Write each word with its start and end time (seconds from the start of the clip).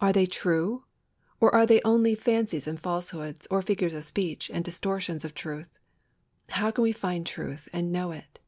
Are 0.00 0.10
they 0.14 0.24
true? 0.24 0.86
Or 1.38 1.54
are 1.54 1.66
they 1.66 1.82
only 1.84 2.14
fancies 2.14 2.66
and 2.66 2.80
falsehoods, 2.80 3.46
or 3.50 3.60
figures 3.60 3.92
of 3.92 4.04
speech 4.04 4.50
and 4.50 4.64
distortions 4.64 5.22
of 5.22 5.34
truth? 5.34 5.68
How 6.48 6.70
can 6.70 6.80
we 6.80 6.92
find 6.92 7.26
truth 7.26 7.68
and 7.70 7.92
know 7.92 8.10
it? 8.10 8.38